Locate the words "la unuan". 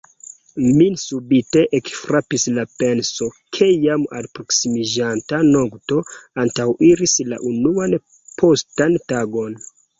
7.31-7.97